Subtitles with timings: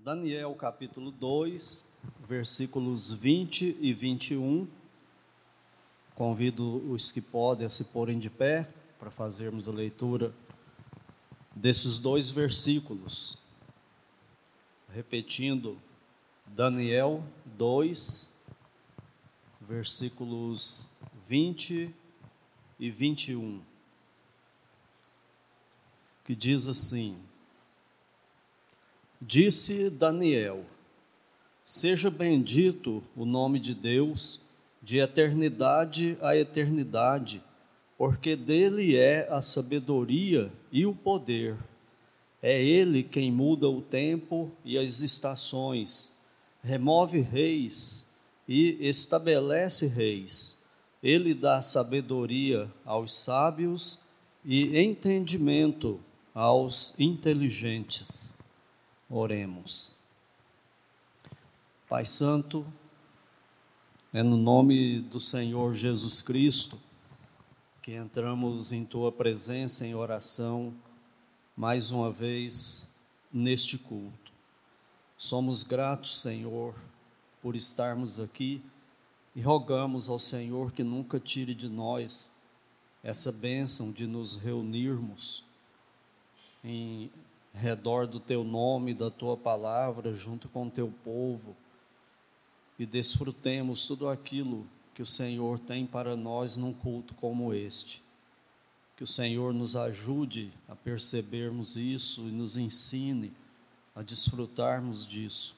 [0.00, 1.84] Daniel capítulo 2,
[2.20, 4.68] versículos 20 e 21.
[6.14, 10.32] Convido os que podem a se porem de pé para fazermos a leitura
[11.54, 13.36] desses dois versículos.
[14.88, 15.76] Repetindo,
[16.46, 18.32] Daniel 2,
[19.60, 20.86] versículos
[21.26, 21.92] 20
[22.78, 23.60] e 21,
[26.24, 27.18] que diz assim:
[29.20, 30.64] Disse Daniel:
[31.64, 34.40] Seja bendito o nome de Deus,
[34.80, 37.42] de eternidade a eternidade,
[37.96, 41.56] porque dele é a sabedoria e o poder.
[42.40, 46.16] É ele quem muda o tempo e as estações,
[46.62, 48.06] remove reis
[48.46, 50.56] e estabelece reis.
[51.02, 53.98] Ele dá sabedoria aos sábios
[54.44, 55.98] e entendimento
[56.32, 58.37] aos inteligentes.
[59.10, 59.90] Oremos.
[61.88, 62.66] Pai Santo,
[64.12, 66.78] é no nome do Senhor Jesus Cristo
[67.80, 70.74] que entramos em tua presença em oração
[71.56, 72.86] mais uma vez
[73.32, 74.30] neste culto.
[75.16, 76.74] Somos gratos, Senhor,
[77.40, 78.62] por estarmos aqui
[79.34, 82.30] e rogamos ao Senhor que nunca tire de nós
[83.02, 85.42] essa bênção de nos reunirmos
[86.62, 87.10] em
[87.58, 91.56] redor do teu nome, da tua palavra, junto com o teu povo,
[92.78, 98.02] e desfrutemos tudo aquilo que o Senhor tem para nós num culto como este.
[98.96, 103.32] Que o Senhor nos ajude a percebermos isso e nos ensine
[103.94, 105.56] a desfrutarmos disso.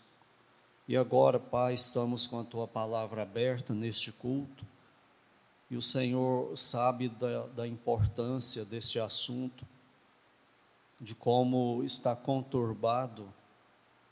[0.89, 4.65] E agora, Pai, estamos com a tua palavra aberta neste culto,
[5.71, 9.65] e o Senhor sabe da, da importância deste assunto
[11.01, 13.33] de como está conturbado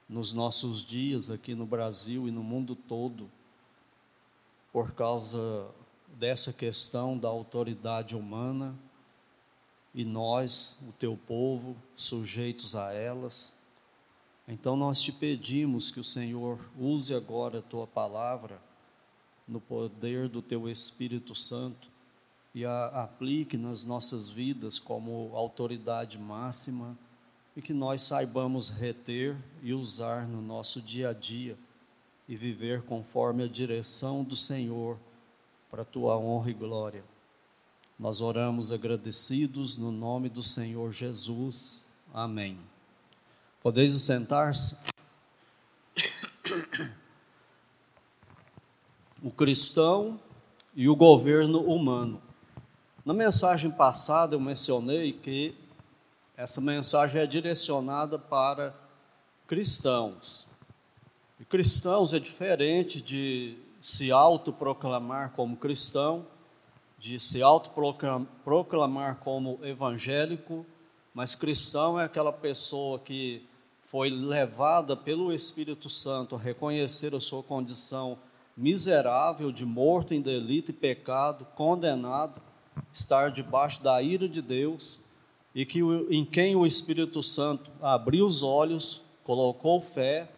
[0.09, 3.31] nos nossos dias aqui no Brasil e no mundo todo,
[4.73, 5.69] por causa
[6.17, 8.75] dessa questão da autoridade humana
[9.95, 13.53] e nós, o teu povo, sujeitos a elas.
[14.47, 18.61] Então nós te pedimos que o Senhor use agora a tua palavra
[19.47, 21.91] no poder do teu Espírito Santo
[22.55, 26.97] e a aplique nas nossas vidas como autoridade máxima
[27.57, 31.57] e que nós saibamos reter e usar no nosso dia a dia
[32.29, 34.99] e viver conforme a direção do Senhor
[35.71, 37.05] para tua honra e glória.
[37.99, 41.83] Nós oramos agradecidos no nome do Senhor Jesus.
[42.15, 42.59] Amém.
[43.61, 44.77] Podeis sentar-se.
[49.21, 50.21] O cristão
[50.77, 52.23] e o governo humano.
[53.09, 55.55] Na mensagem passada eu mencionei que
[56.37, 58.75] essa mensagem é direcionada para
[59.47, 60.47] cristãos.
[61.41, 66.27] E cristãos é diferente de se autoproclamar como cristão,
[66.99, 70.67] de se autoproclamar como evangélico,
[71.15, 73.43] mas cristão é aquela pessoa que
[73.81, 78.19] foi levada pelo Espírito Santo a reconhecer a sua condição
[78.55, 82.48] miserável de morto em delito e pecado, condenado,
[82.93, 84.99] estar debaixo da ira de Deus
[85.55, 85.81] e que
[86.11, 90.29] em quem o Espírito Santo abriu os olhos, colocou fé,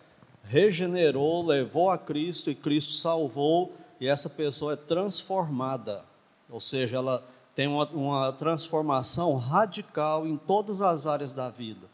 [0.44, 6.04] regenerou, levou a Cristo e Cristo salvou e essa pessoa é transformada,
[6.48, 7.22] ou seja, ela
[7.54, 11.86] tem uma, uma transformação radical em todas as áreas da vida.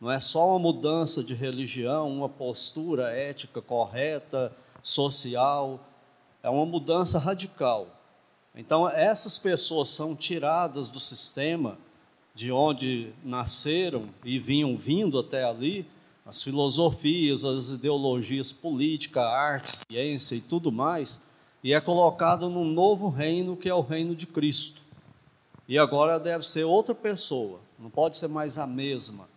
[0.00, 5.80] Não é só uma mudança de religião, uma postura ética correta, social,
[6.42, 7.88] é uma mudança radical.
[8.54, 11.78] Então, essas pessoas são tiradas do sistema
[12.34, 15.86] de onde nasceram e vinham vindo até ali,
[16.24, 21.24] as filosofias, as ideologias política, arte, ciência e tudo mais,
[21.64, 24.80] e é colocada num novo reino que é o reino de Cristo.
[25.66, 29.28] E agora deve ser outra pessoa, não pode ser mais a mesma.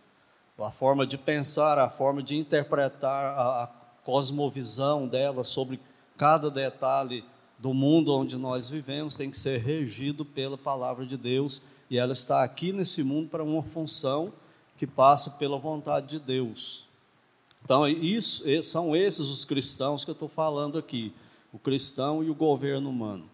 [0.58, 3.66] A forma de pensar, a forma de interpretar a, a
[4.04, 5.80] cosmovisão dela sobre
[6.16, 7.24] cada detalhe
[7.62, 12.12] do mundo onde nós vivemos tem que ser regido pela palavra de Deus e ela
[12.12, 14.32] está aqui nesse mundo para uma função
[14.76, 16.84] que passa pela vontade de Deus.
[17.64, 21.14] Então, isso, são esses os cristãos que eu estou falando aqui:
[21.52, 23.30] o cristão e o governo humano.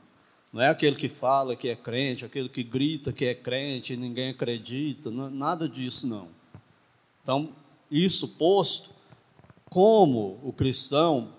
[0.53, 3.97] Não é aquele que fala que é crente, aquele que grita que é crente e
[3.97, 6.29] ninguém acredita, não, nada disso não.
[7.23, 7.49] Então,
[7.91, 8.91] isso posto,
[9.71, 11.31] como o cristão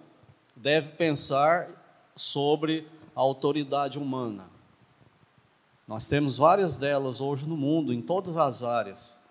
[0.56, 1.79] deve pensar
[2.20, 2.86] sobre
[3.16, 4.50] a autoridade humana.
[5.88, 9.22] Nós temos várias delas hoje no mundo, em todas as áreas.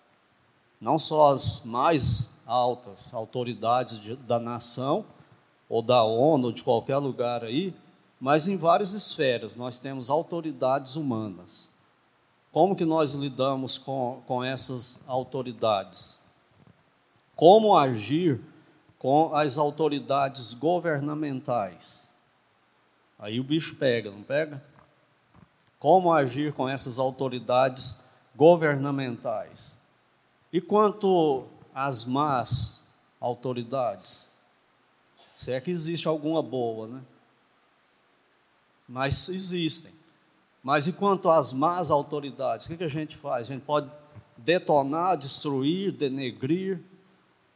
[0.80, 5.04] Não só as mais altas autoridades de, da nação,
[5.68, 7.74] ou da ONU, ou de qualquer lugar aí,
[8.18, 11.70] mas em várias esferas nós temos autoridades humanas.
[12.50, 16.18] Como que nós lidamos com, com essas autoridades?
[17.36, 18.40] Como agir
[18.98, 22.08] com as autoridades governamentais?
[23.18, 24.62] Aí o bicho pega, não pega?
[25.78, 27.98] Como agir com essas autoridades
[28.34, 29.76] governamentais?
[30.52, 32.82] E quanto às más
[33.20, 34.26] autoridades?
[35.36, 37.00] Se é que existe alguma boa, né?
[38.88, 39.92] Mas existem.
[40.62, 43.48] Mas e quanto às más autoridades, o que, a gente faz?
[43.48, 43.90] A gente pode
[44.36, 46.80] detonar, destruir, denegrir,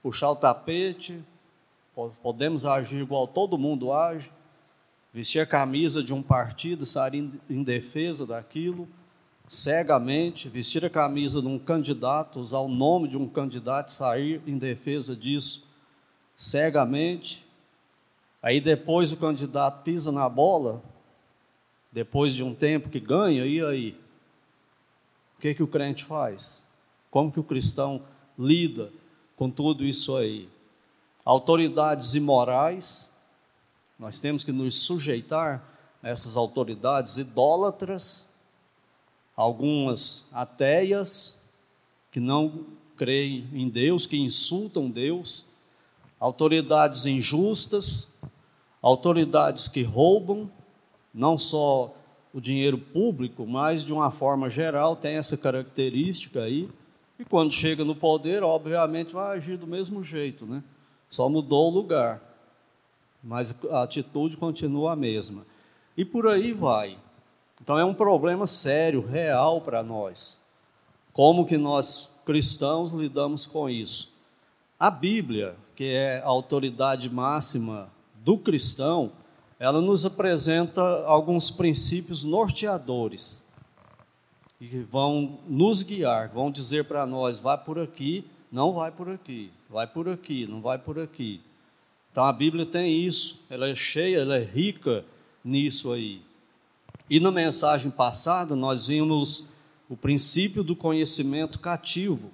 [0.03, 1.23] puxar o tapete,
[2.23, 4.31] podemos agir igual todo mundo age,
[5.12, 8.88] vestir a camisa de um partido, sair em defesa daquilo,
[9.47, 14.56] cegamente, vestir a camisa de um candidato, usar o nome de um candidato, sair em
[14.56, 15.69] defesa disso
[16.35, 17.44] cegamente.
[18.43, 20.82] Aí depois o candidato pisa na bola,
[21.93, 24.00] depois de um tempo que ganha, e aí?
[25.37, 26.67] O que, que o crente faz?
[27.11, 28.03] Como que o cristão
[28.38, 28.91] lida
[29.37, 30.49] com tudo isso aí?
[31.25, 33.12] Autoridades imorais,
[33.99, 35.62] nós temos que nos sujeitar
[36.03, 38.29] a essas autoridades idólatras,
[39.37, 41.37] algumas ateias,
[42.11, 42.67] que não
[42.97, 45.47] creem em Deus, que insultam Deus,
[46.21, 48.09] autoridades injustas,
[48.81, 50.50] autoridades que roubam,
[51.12, 51.94] não só
[52.33, 56.69] o dinheiro público, mas de uma forma geral tem essa característica aí.
[57.19, 60.62] E quando chega no poder, obviamente vai agir do mesmo jeito, né?
[61.09, 62.31] Só mudou o lugar.
[63.22, 65.46] Mas a atitude continua a mesma.
[65.96, 66.98] E por aí vai.
[67.60, 70.40] Então é um problema sério, real para nós.
[71.12, 74.10] Como que nós cristãos lidamos com isso?
[74.78, 79.12] A Bíblia, que é a autoridade máxima do cristão,
[79.58, 83.46] ela nos apresenta alguns princípios norteadores
[84.58, 89.52] que vão nos guiar, vão dizer para nós: vai por aqui, não vai por aqui,
[89.70, 91.40] vai por aqui, não vai por aqui.
[92.12, 95.03] Então a Bíblia tem isso, ela é cheia, ela é rica
[95.43, 96.20] nisso aí.
[97.09, 99.49] E na mensagem passada nós vimos
[99.88, 102.31] o princípio do conhecimento cativo,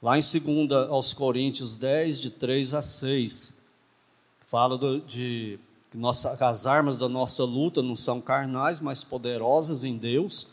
[0.00, 3.58] lá em 2 aos Coríntios 10, de 3 a 6.
[4.46, 5.58] Fala do, de
[5.92, 10.46] nossa, as armas da nossa luta não são carnais, mas poderosas em Deus.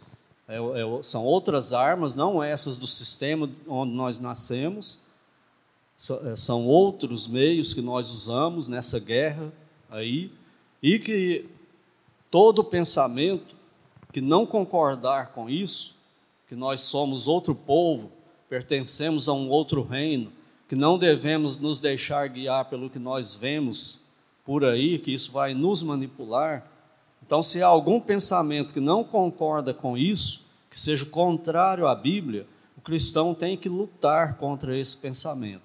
[0.47, 4.99] É, é, são outras armas, não essas do sistema onde nós nascemos.
[6.25, 9.51] É, são outros meios que nós usamos nessa guerra
[9.89, 10.31] aí.
[10.83, 11.45] E que
[12.29, 13.55] todo pensamento
[14.11, 15.95] que não concordar com isso,
[16.47, 18.11] que nós somos outro povo,
[18.47, 20.31] pertencemos a um outro reino,
[20.69, 23.99] que não devemos nos deixar guiar pelo que nós vemos
[24.45, 26.65] por aí, que isso vai nos manipular.
[27.25, 32.47] Então, se há algum pensamento que não concorda com isso, que seja contrário à Bíblia,
[32.77, 35.64] o cristão tem que lutar contra esse pensamento.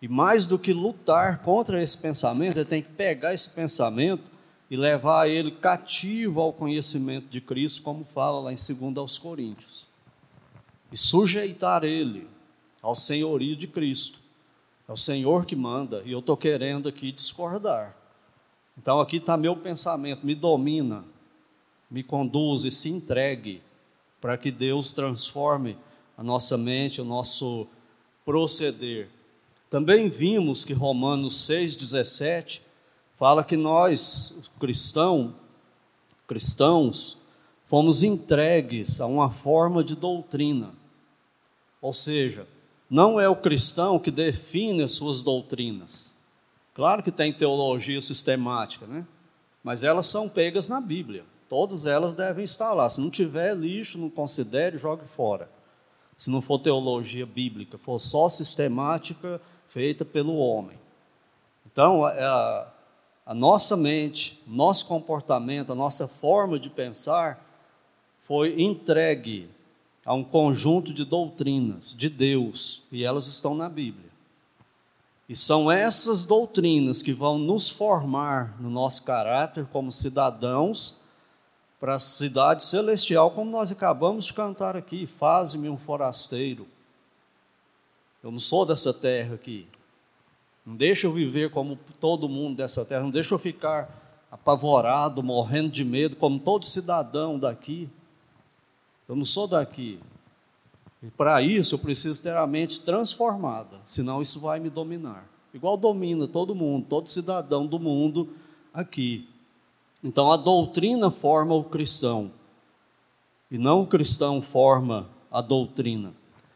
[0.00, 4.30] E mais do que lutar contra esse pensamento, ele tem que pegar esse pensamento
[4.70, 9.86] e levar ele cativo ao conhecimento de Cristo, como fala lá em 2 aos Coríntios.
[10.92, 12.28] E sujeitar ele
[12.80, 14.20] ao senhorio de Cristo.
[14.88, 17.94] É o Senhor que manda e eu estou querendo aqui discordar.
[18.76, 21.04] Então aqui está meu pensamento, me domina,
[21.90, 23.60] me conduz e se entregue
[24.20, 25.76] para que Deus transforme
[26.16, 27.66] a nossa mente, o nosso
[28.24, 29.08] proceder.
[29.70, 32.60] Também vimos que Romanos 6,17
[33.16, 35.34] fala que nós, cristão,
[36.26, 37.18] cristãos,
[37.66, 40.70] fomos entregues a uma forma de doutrina.
[41.82, 42.46] Ou seja,
[42.88, 46.14] não é o cristão que define as suas doutrinas.
[46.74, 49.06] Claro que tem teologia sistemática, né?
[49.62, 51.24] Mas elas são pegas na Bíblia.
[51.48, 52.88] Todas elas devem estar lá.
[52.88, 55.50] Se não tiver lixo, não considere, jogue fora.
[56.18, 60.76] Se não for teologia bíblica, for só sistemática feita pelo homem.
[61.64, 62.66] Então, a,
[63.24, 67.46] a nossa mente, nosso comportamento, a nossa forma de pensar
[68.24, 69.48] foi entregue
[70.04, 74.08] a um conjunto de doutrinas de Deus, e elas estão na Bíblia.
[75.28, 80.96] E são essas doutrinas que vão nos formar no nosso caráter como cidadãos
[81.80, 86.66] para a cidade celestial, como nós acabamos de cantar aqui: Faze-me um forasteiro.
[88.22, 89.66] Eu não sou dessa terra aqui.
[90.66, 93.02] Não deixa eu viver como todo mundo dessa terra.
[93.02, 93.88] Não deixa eu ficar
[94.30, 97.88] apavorado, morrendo de medo, como todo cidadão daqui.
[99.08, 99.98] Eu não sou daqui.
[101.02, 105.26] E para isso eu preciso ter a mente transformada, senão isso vai me dominar.
[105.54, 108.34] Igual domina todo mundo, todo cidadão do mundo
[108.74, 109.28] aqui.
[110.02, 112.30] Então a doutrina forma o cristão,
[113.50, 116.12] e não o cristão forma a doutrina.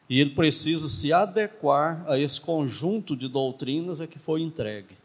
[0.09, 4.97] E ele precisa se adequar a esse conjunto de doutrinas a que foi entregue.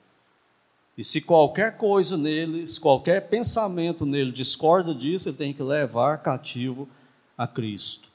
[0.97, 6.23] E se qualquer coisa nele, se qualquer pensamento nele discorda disso, ele tem que levar
[6.23, 6.89] cativo
[7.37, 8.09] a Cristo.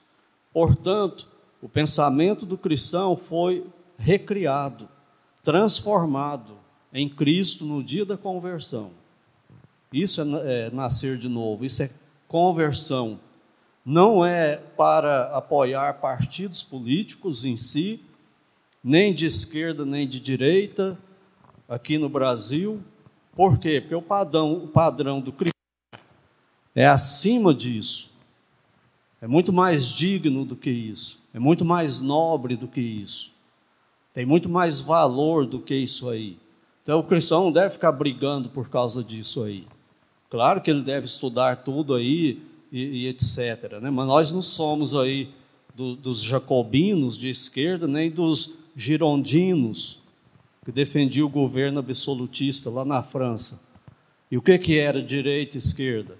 [0.53, 1.29] Portanto,
[1.63, 3.65] o pensamento do cristão foi
[3.97, 4.89] recriado,
[5.43, 6.57] transformado
[6.93, 8.91] em Cristo no dia da conversão.
[9.93, 11.91] Isso é, é nascer de novo, isso é
[12.27, 13.21] conversão.
[13.85, 18.01] Não é para apoiar partidos políticos em si,
[18.83, 20.99] nem de esquerda nem de direita,
[21.69, 22.81] aqui no Brasil.
[23.35, 23.81] Por quê?
[23.81, 25.53] Porque o padrão, o padrão do cristão
[26.75, 28.11] é acima disso.
[29.21, 31.21] É muito mais digno do que isso.
[31.33, 33.33] É muito mais nobre do que isso.
[34.13, 36.39] Tem muito mais valor do que isso aí.
[36.83, 39.67] Então o cristão não deve ficar brigando por causa disso aí.
[40.33, 43.79] Claro que ele deve estudar tudo aí e, e etc.
[43.83, 43.91] Né?
[43.91, 45.29] Mas nós não somos aí
[45.75, 49.99] do, dos jacobinos de esquerda, nem dos girondinos
[50.65, 53.61] que defendia o governo absolutista lá na França.
[54.31, 56.17] E o que, que era direita e esquerda?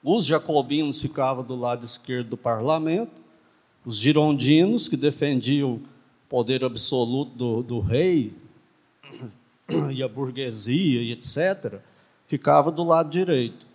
[0.00, 3.20] Os jacobinos ficavam do lado esquerdo do parlamento,
[3.84, 5.82] os girondinos, que defendiam o
[6.28, 8.32] poder absoluto do, do rei
[9.92, 11.82] e a burguesia e etc.,
[12.26, 13.66] ficavam do lado direito.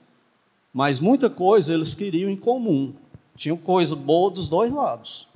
[0.73, 2.93] Mas muita coisa eles queriam em comum.
[3.35, 5.27] Tinham coisa boa dos dois lados.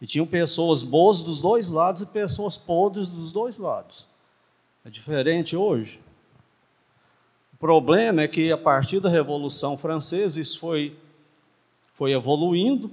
[0.00, 4.06] E tinham pessoas boas dos dois lados e pessoas podres dos dois lados.
[4.84, 6.00] É diferente hoje.
[7.52, 10.96] O problema é que a partir da Revolução Francesa isso foi,
[11.94, 12.90] foi evoluindo,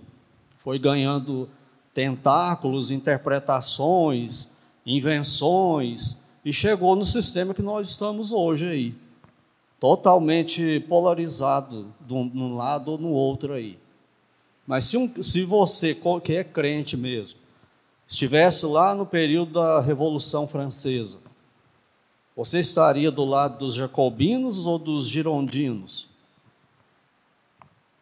[0.58, 1.50] foi ganhando
[1.94, 4.48] tentáculos, interpretações,
[4.86, 9.09] invenções, e chegou no sistema que nós estamos hoje aí.
[9.80, 13.80] Totalmente polarizado de um lado ou no outro aí.
[14.68, 17.40] Mas se, um, se você, que é crente mesmo,
[18.08, 21.18] estivesse lá no período da Revolução Francesa,
[22.36, 26.08] você estaria do lado dos jacobinos ou dos girondinos?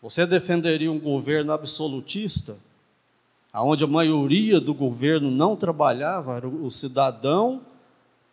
[0.01, 2.57] Você defenderia um governo absolutista,
[3.53, 7.61] onde a maioria do governo não trabalhava, era o cidadão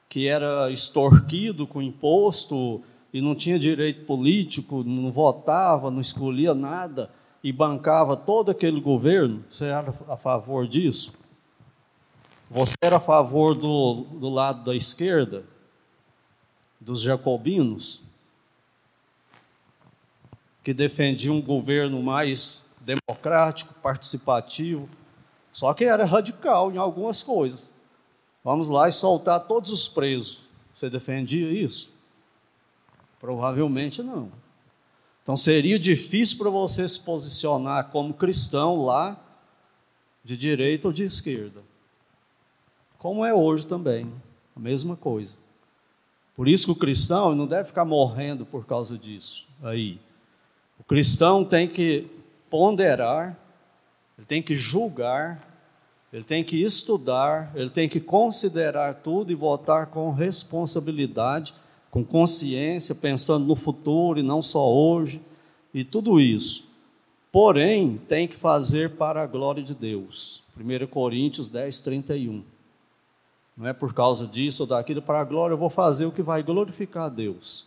[0.08, 2.82] que era extorquido com imposto
[3.14, 7.08] e não tinha direito político, não votava, não escolhia nada
[7.44, 11.14] e bancava todo aquele governo, você era a favor disso?
[12.50, 15.44] Você era a favor do, do lado da esquerda,
[16.80, 18.02] dos jacobinos,
[20.64, 24.88] que defendiam um governo mais democrático, participativo,
[25.52, 27.72] só que era radical em algumas coisas.
[28.42, 30.48] Vamos lá e soltar todos os presos.
[30.74, 31.93] Você defendia isso?
[33.24, 34.30] Provavelmente não.
[35.22, 39.18] Então seria difícil para você se posicionar como cristão lá,
[40.22, 41.62] de direita ou de esquerda.
[42.98, 44.12] Como é hoje também,
[44.54, 45.38] a mesma coisa.
[46.36, 49.48] Por isso que o cristão não deve ficar morrendo por causa disso.
[49.62, 49.98] Aí,
[50.78, 52.06] o cristão tem que
[52.50, 53.38] ponderar,
[54.18, 55.48] ele tem que julgar,
[56.12, 61.54] ele tem que estudar, ele tem que considerar tudo e votar com responsabilidade
[61.94, 65.22] com consciência, pensando no futuro e não só hoje,
[65.72, 66.64] e tudo isso.
[67.30, 70.42] Porém, tem que fazer para a glória de Deus.
[70.58, 72.42] 1 Coríntios 10, 31.
[73.56, 76.20] Não é por causa disso ou daquilo, para a glória eu vou fazer o que
[76.20, 77.64] vai glorificar a Deus.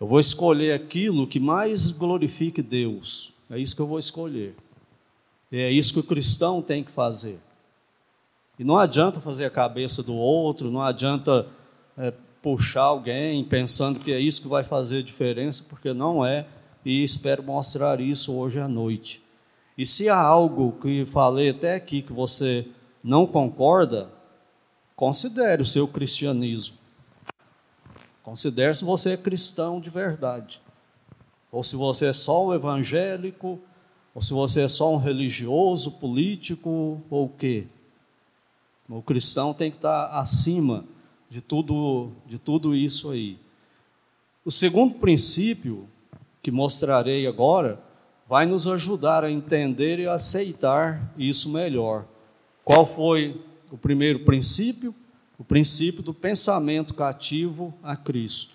[0.00, 3.32] Eu vou escolher aquilo que mais glorifique Deus.
[3.48, 4.56] É isso que eu vou escolher.
[5.52, 7.38] E é isso que o cristão tem que fazer.
[8.58, 11.46] E não adianta fazer a cabeça do outro, não adianta
[11.96, 12.12] é,
[12.46, 16.46] puxar alguém pensando que é isso que vai fazer diferença, porque não é,
[16.84, 19.20] e espero mostrar isso hoje à noite.
[19.76, 22.68] E se há algo que falei até aqui que você
[23.02, 24.08] não concorda,
[24.94, 26.76] considere o seu cristianismo.
[28.22, 30.62] Considere se você é cristão de verdade.
[31.50, 33.58] Ou se você é só um evangélico,
[34.14, 37.66] ou se você é só um religioso, político, ou o quê.
[38.88, 40.84] O cristão tem que estar acima
[41.28, 43.38] de tudo, de tudo isso aí.
[44.44, 45.88] O segundo princípio
[46.42, 47.80] que mostrarei agora
[48.28, 52.04] vai nos ajudar a entender e aceitar isso melhor.
[52.64, 53.40] Qual foi
[53.70, 54.94] o primeiro princípio?
[55.38, 58.54] O princípio do pensamento cativo a Cristo.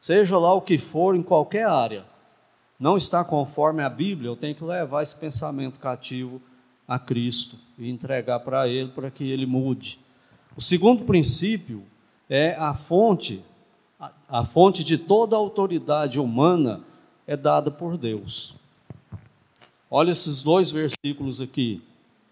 [0.00, 2.04] Seja lá o que for, em qualquer área,
[2.78, 6.40] não está conforme a Bíblia, eu tenho que levar esse pensamento cativo
[6.86, 9.98] a Cristo e entregar para Ele para que Ele mude.
[10.58, 11.84] O segundo princípio
[12.28, 13.44] é a fonte,
[14.28, 16.80] a, fonte de toda a autoridade humana
[17.28, 18.56] é dada por Deus.
[19.88, 21.80] Olha esses dois versículos aqui,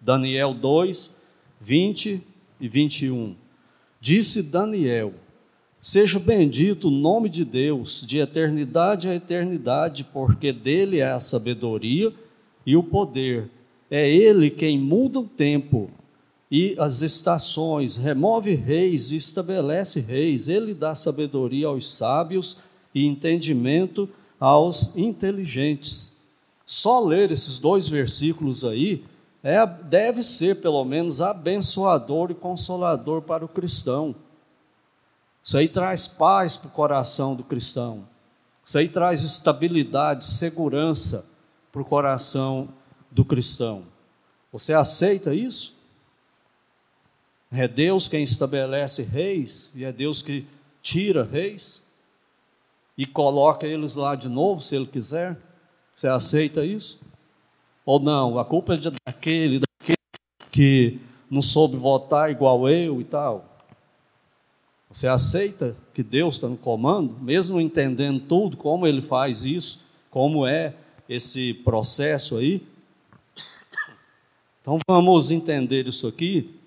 [0.00, 1.14] Daniel 2,
[1.60, 2.20] 20
[2.58, 3.36] e 21.
[4.00, 5.14] Disse Daniel:
[5.80, 12.12] Seja bendito o nome de Deus, de eternidade a eternidade, porque dele é a sabedoria
[12.66, 13.48] e o poder.
[13.88, 15.88] É ele quem muda o tempo
[16.50, 20.48] e as estações, remove reis e estabelece reis.
[20.48, 22.58] Ele dá sabedoria aos sábios
[22.94, 26.14] e entendimento aos inteligentes.
[26.64, 29.04] Só ler esses dois versículos aí
[29.42, 34.14] é, deve ser, pelo menos, abençoador e consolador para o cristão.
[35.42, 38.04] Isso aí traz paz para o coração do cristão.
[38.64, 41.24] Isso aí traz estabilidade, segurança
[41.70, 42.68] para o coração
[43.12, 43.84] do cristão.
[44.52, 45.75] Você aceita isso?
[47.50, 50.46] É Deus quem estabelece reis e é Deus que
[50.82, 51.84] tira reis
[52.96, 55.36] e coloca eles lá de novo, se Ele quiser.
[55.94, 57.00] Você aceita isso?
[57.84, 58.38] Ou não?
[58.38, 59.98] A culpa é daquele, daquele
[60.50, 60.98] que
[61.30, 63.44] não soube votar igual eu e tal.
[64.90, 70.46] Você aceita que Deus está no comando, mesmo entendendo tudo, como Ele faz isso, como
[70.46, 70.74] é
[71.08, 72.66] esse processo aí?
[74.62, 76.58] Então vamos entender isso aqui.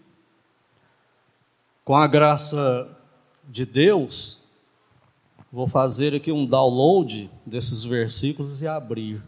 [1.84, 2.88] Com a graça
[3.48, 4.40] de Deus,
[5.52, 9.24] vou fazer aqui um download desses versículos e abrir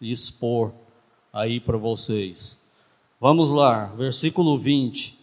[0.00, 0.72] e expor
[1.32, 2.60] aí para vocês.
[3.20, 5.18] Vamos lá, versículo 20.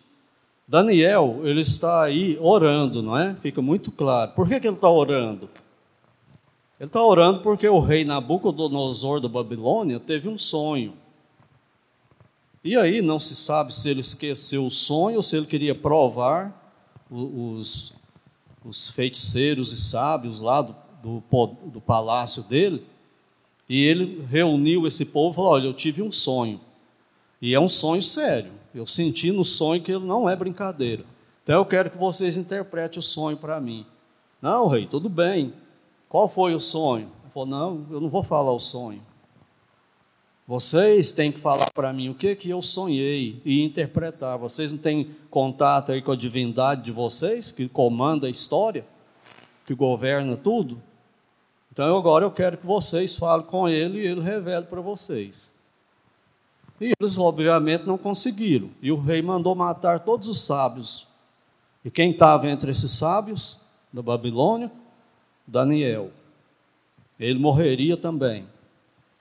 [0.68, 3.36] Daniel, ele está aí orando, não é?
[3.36, 4.32] Fica muito claro.
[4.32, 5.50] Por que, que ele está orando?
[6.80, 10.94] Ele está orando porque o rei Nabucodonosor da Babilônia teve um sonho.
[12.64, 16.67] E aí não se sabe se ele esqueceu o sonho ou se ele queria provar
[17.10, 17.94] os,
[18.64, 21.24] os feiticeiros e sábios lá do, do,
[21.66, 22.86] do palácio dele.
[23.70, 26.60] E ele reuniu esse povo e falou: Olha, eu tive um sonho.
[27.42, 28.52] E é um sonho sério.
[28.74, 31.04] Eu senti no sonho que ele não é brincadeira.
[31.44, 33.86] Então eu quero que vocês interpretem o sonho para mim.
[34.42, 35.54] Não, rei, tudo bem.
[36.10, 37.12] Qual foi o sonho?
[37.24, 39.02] Ele falou: Não, eu não vou falar o sonho.
[40.48, 44.38] Vocês têm que falar para mim o que que eu sonhei e interpretar.
[44.38, 48.86] Vocês não têm contato aí com a divindade de vocês, que comanda a história,
[49.66, 50.82] que governa tudo?
[51.70, 55.54] Então agora eu quero que vocês falem com ele e ele revele para vocês.
[56.80, 58.70] E eles, obviamente, não conseguiram.
[58.82, 61.06] E o rei mandou matar todos os sábios.
[61.84, 63.60] E quem estava entre esses sábios
[63.92, 64.72] da Babilônia?
[65.46, 66.10] Daniel.
[67.20, 68.48] Ele morreria também.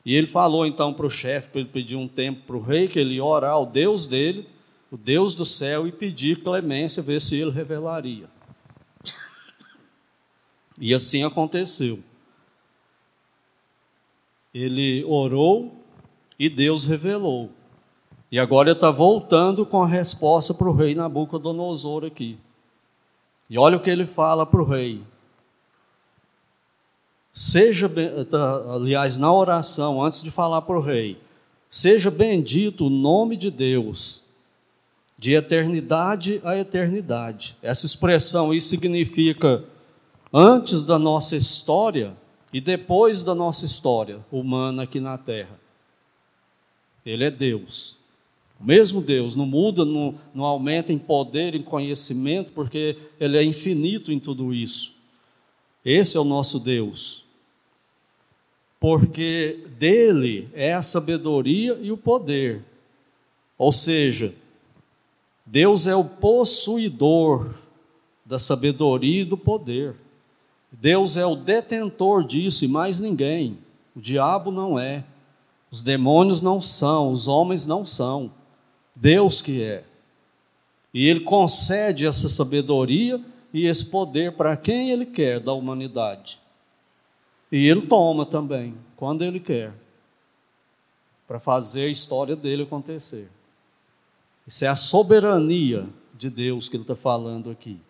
[0.07, 2.87] E ele falou então para o chefe, para ele pedir um tempo para o rei,
[2.87, 4.49] que ele ia orar ao Deus dele,
[4.89, 8.29] o Deus do céu, e pedir clemência, ver se ele revelaria.
[10.79, 11.99] E assim aconteceu.
[14.55, 15.75] Ele orou
[16.39, 17.51] e Deus revelou.
[18.31, 22.39] E agora ele está voltando com a resposta para o rei Nabucodonosor aqui.
[23.51, 25.03] E olha o que ele fala para o rei.
[27.39, 27.87] Seja,
[28.31, 31.19] tá, aliás, na oração, antes de falar para o rei,
[31.69, 34.23] seja bendito o nome de Deus,
[35.19, 37.55] de eternidade a eternidade.
[37.61, 39.63] Essa expressão aí significa
[40.33, 42.17] antes da nossa história
[42.55, 45.61] e depois da nossa história humana aqui na terra.
[47.05, 47.99] Ele é Deus.
[48.59, 53.45] O mesmo Deus, não muda, não, não aumenta em poder, em conhecimento, porque Ele é
[53.45, 54.95] infinito em tudo isso.
[55.85, 57.26] Esse é o nosso Deus.
[58.79, 62.63] Porque dele é a sabedoria e o poder.
[63.57, 64.35] Ou seja,
[65.45, 67.55] Deus é o possuidor
[68.25, 69.95] da sabedoria e do poder.
[70.71, 73.59] Deus é o detentor disso e mais ninguém.
[73.95, 75.05] O diabo não é.
[75.71, 78.31] Os demônios não são, os homens não são.
[78.95, 79.85] Deus que é.
[80.93, 83.21] E Ele concede essa sabedoria
[83.53, 86.39] e esse poder para quem Ele quer da humanidade.
[87.51, 89.73] E Ele toma também, quando Ele quer,
[91.27, 93.29] para fazer a história dele acontecer.
[94.47, 97.81] Isso é a soberania de Deus que Ele está falando aqui.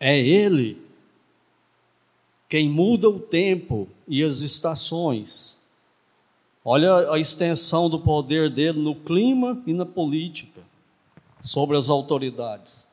[0.00, 0.80] É Ele
[2.48, 5.58] quem muda o tempo e as estações
[6.70, 10.60] Olha a extensão do poder dele no clima e na política,
[11.40, 12.86] sobre as autoridades.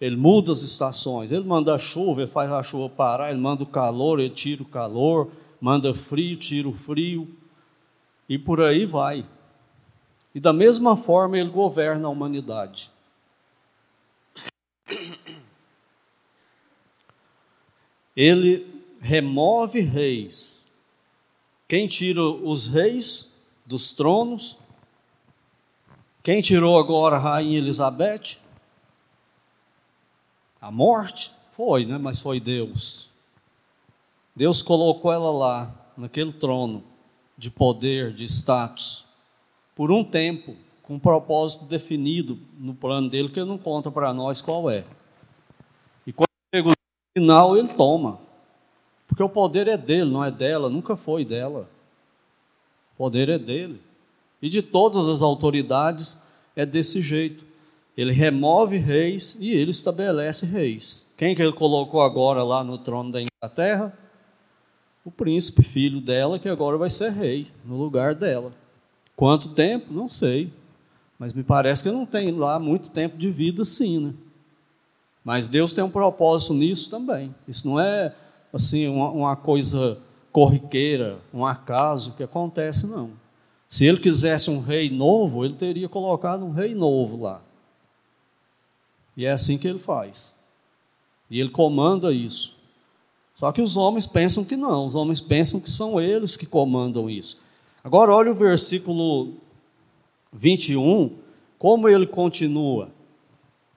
[0.00, 3.62] Ele muda as estações, ele manda a chuva, ele faz a chuva parar, ele manda
[3.62, 5.30] o calor, ele tira o calor,
[5.60, 7.28] manda frio, tira o frio,
[8.28, 9.24] e por aí vai.
[10.34, 12.90] E da mesma forma ele governa a humanidade.
[18.16, 18.66] Ele
[19.00, 20.64] remove reis.
[21.68, 23.32] Quem tira os reis
[23.64, 24.56] dos tronos?
[26.22, 28.38] Quem tirou agora a rainha Elizabeth?
[30.64, 31.30] A morte?
[31.52, 31.98] Foi, né?
[31.98, 33.10] Mas foi Deus.
[34.34, 36.82] Deus colocou ela lá, naquele trono
[37.36, 39.04] de poder, de status,
[39.76, 44.14] por um tempo, com um propósito definido no plano dele, que ele não conta para
[44.14, 44.86] nós qual é.
[46.06, 46.74] E quando chega no
[47.14, 48.18] final, ele toma.
[49.06, 51.68] Porque o poder é dele, não é dela, nunca foi dela.
[52.94, 53.82] O poder é dele.
[54.40, 56.22] E de todas as autoridades
[56.56, 57.44] é desse jeito.
[57.96, 61.08] Ele remove reis e ele estabelece reis.
[61.16, 63.96] Quem que ele colocou agora lá no trono da Inglaterra?
[65.04, 68.52] O príncipe, filho dela, que agora vai ser rei no lugar dela.
[69.14, 69.92] Quanto tempo?
[69.92, 70.52] Não sei.
[71.18, 74.14] Mas me parece que não tem lá muito tempo de vida, sim, né?
[75.22, 77.34] Mas Deus tem um propósito nisso também.
[77.46, 78.14] Isso não é
[78.52, 79.98] assim uma, uma coisa
[80.32, 83.10] corriqueira, um acaso que acontece, não.
[83.68, 87.40] Se ele quisesse um rei novo, ele teria colocado um rei novo lá.
[89.16, 90.34] E é assim que ele faz.
[91.30, 92.54] E ele comanda isso.
[93.34, 97.10] Só que os homens pensam que não, os homens pensam que são eles que comandam
[97.10, 97.38] isso.
[97.82, 99.34] Agora, olha o versículo
[100.32, 101.16] 21,
[101.58, 102.90] como ele continua.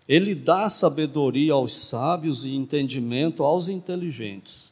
[0.08, 4.72] Ele dá sabedoria aos sábios e entendimento aos inteligentes.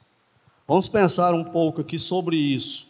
[0.67, 2.88] Vamos pensar um pouco aqui sobre isso.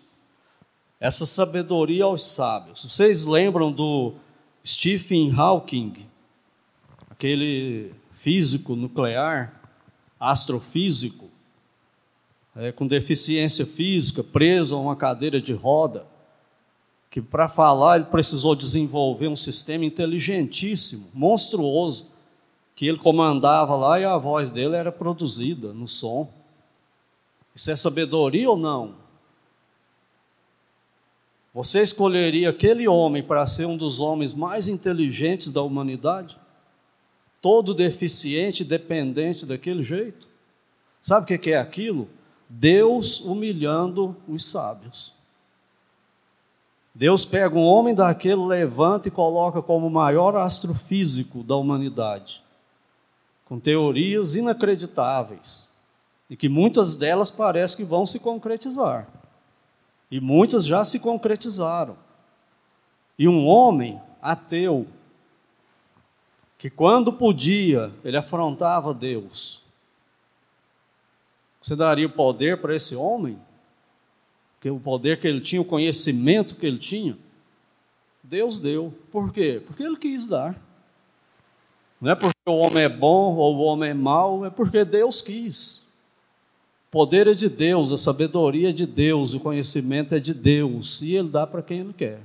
[1.00, 2.86] Essa sabedoria aos sábios.
[2.86, 4.14] Vocês lembram do
[4.66, 6.06] Stephen Hawking,
[7.16, 9.62] aquele físico nuclear,
[10.20, 11.30] astrofísico,
[12.56, 16.06] é, com deficiência física, preso a uma cadeira de roda,
[17.10, 22.08] que para falar ele precisou desenvolver um sistema inteligentíssimo, monstruoso,
[22.76, 26.30] que ele comandava lá e a voz dele era produzida no som.
[27.56, 28.96] Isso é sabedoria ou não?
[31.54, 36.38] Você escolheria aquele homem para ser um dos homens mais inteligentes da humanidade?
[37.46, 40.28] Todo deficiente, dependente daquele jeito?
[41.00, 42.10] Sabe o que é aquilo?
[42.50, 45.14] Deus humilhando os sábios.
[46.92, 52.42] Deus pega um homem daquele, levanta e coloca como o maior astrofísico da humanidade,
[53.46, 55.68] com teorias inacreditáveis,
[56.28, 59.08] e que muitas delas parecem que vão se concretizar.
[60.10, 61.96] E muitas já se concretizaram.
[63.20, 64.88] E um homem ateu,
[66.66, 69.62] que quando podia, ele afrontava Deus,
[71.62, 73.38] você daria o poder para esse homem?
[74.60, 77.16] Que o poder que ele tinha, o conhecimento que ele tinha?
[78.24, 78.92] Deus deu.
[79.12, 79.62] Por quê?
[79.64, 80.60] Porque ele quis dar.
[82.02, 85.22] Não é porque o homem é bom ou o homem é mau, é porque Deus
[85.22, 85.86] quis.
[86.88, 91.00] O poder é de Deus, a sabedoria é de Deus, o conhecimento é de Deus,
[91.04, 92.22] e ele dá para quem ele quer.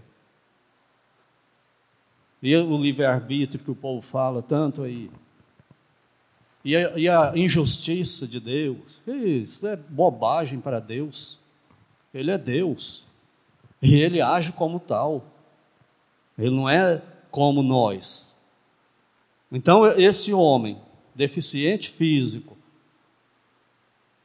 [2.42, 5.10] E o livre-arbítrio que o povo fala tanto aí,
[6.64, 9.00] e a, e a injustiça de Deus.
[9.06, 11.38] Isso é bobagem para Deus.
[12.12, 13.04] Ele é Deus.
[13.80, 15.24] E ele age como tal.
[16.38, 18.34] Ele não é como nós.
[19.50, 20.78] Então, esse homem,
[21.14, 22.56] deficiente físico,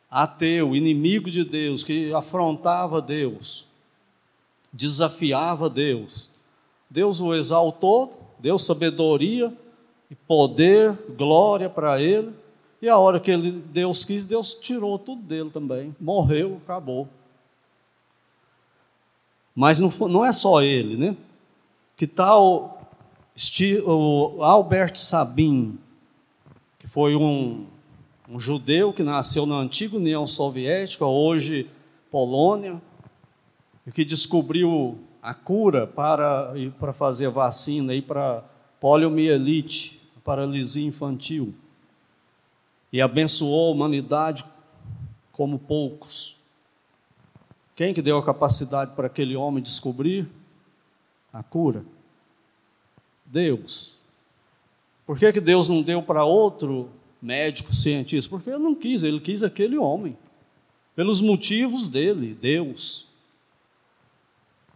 [0.10, 3.66] ateu, inimigo de Deus, que afrontava Deus,
[4.72, 6.30] desafiava Deus,
[6.96, 9.54] Deus o exaltou, deu sabedoria
[10.10, 12.32] e poder, glória para ele.
[12.82, 15.94] E a hora que ele, Deus quis, Deus tirou tudo dele também.
[16.00, 17.10] Morreu, acabou.
[19.54, 21.18] Mas não, não é só ele, né?
[21.98, 22.80] Que tal
[23.86, 25.78] o Albert Sabin,
[26.80, 27.66] que foi um,
[28.30, 31.70] um judeu que nasceu na antiga União Soviética, hoje
[32.10, 32.82] Polônia,
[33.86, 38.44] e que descobriu a cura para, para fazer vacina e para
[38.80, 41.52] poliomielite, paralisia infantil,
[42.94, 44.46] e abençoou a humanidade
[45.32, 46.38] como poucos.
[47.76, 50.28] Quem que deu a capacidade para aquele homem descobrir
[51.34, 51.84] a cura?
[53.26, 53.96] Deus.
[55.08, 56.88] Por que, que Deus não deu para outro
[57.20, 58.30] médico, cientista?
[58.30, 60.16] Porque ele não quis, ele quis aquele homem.
[60.96, 63.05] Pelos motivos dele, Deus.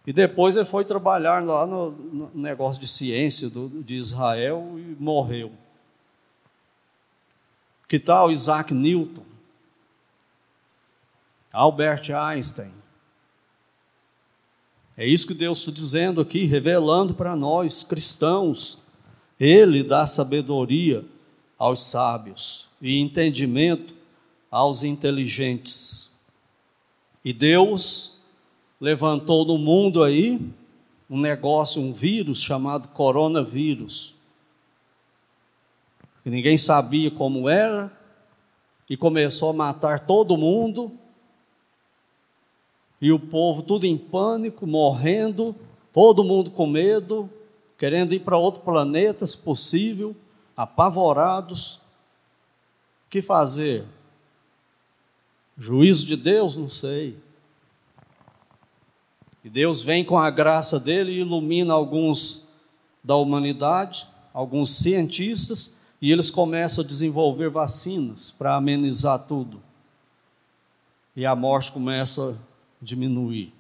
[0.06, 4.96] E depois ele foi trabalhar lá no, no negócio de ciência do, de Israel e
[5.00, 5.52] morreu.
[7.88, 9.24] Que tal Isaac Newton?
[11.52, 12.72] Albert Einstein?
[14.96, 18.78] É isso que Deus está dizendo aqui, revelando para nós, cristãos.
[19.40, 21.06] Ele dá sabedoria
[21.58, 23.94] aos sábios e entendimento
[24.52, 26.12] aos inteligentes.
[27.24, 28.19] E Deus
[28.80, 30.40] levantou no mundo aí
[31.10, 34.16] um negócio, um vírus chamado coronavírus.
[36.24, 37.92] Ninguém sabia como era
[38.90, 40.92] e começou a matar todo mundo.
[43.02, 45.56] E o povo tudo em pânico, morrendo,
[45.92, 47.30] todo mundo com medo,
[47.78, 50.16] querendo ir para outro planeta, se possível,
[50.56, 51.76] apavorados.
[53.08, 53.86] O que fazer?
[55.58, 56.56] Juízo de Deus?
[56.56, 57.18] Não sei.
[59.44, 62.44] E Deus vem com a graça dele e ilumina alguns
[63.04, 69.62] da humanidade, alguns cientistas, e eles começam a desenvolver vacinas para amenizar tudo.
[71.16, 72.36] E a morte começa a
[72.82, 73.54] diminuir.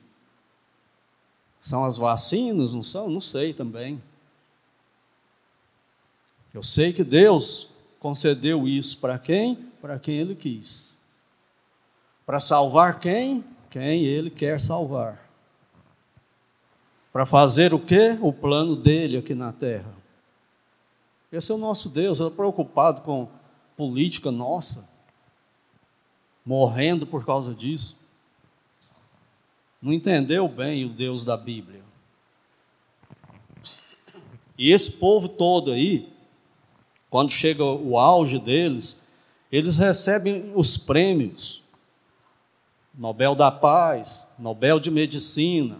[1.61, 3.09] São as vacinas, não são?
[3.09, 4.01] Não sei também.
[6.53, 9.55] Eu sei que Deus concedeu isso para quem?
[9.81, 10.95] Para quem Ele quis.
[12.25, 13.43] Para salvar quem?
[13.69, 15.28] Quem Ele quer salvar.
[17.11, 18.17] Para fazer o que?
[18.21, 19.93] O plano dele aqui na terra.
[21.31, 23.27] Esse é o nosso Deus, ele é preocupado com
[23.77, 24.87] política nossa,
[26.45, 27.97] morrendo por causa disso.
[29.81, 31.81] Não entendeu bem o Deus da Bíblia.
[34.57, 36.11] E esse povo todo aí,
[37.09, 38.99] quando chega o auge deles,
[39.51, 41.63] eles recebem os prêmios.
[42.93, 45.79] Nobel da Paz, Nobel de Medicina,